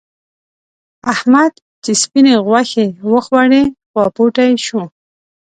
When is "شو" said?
4.65-4.81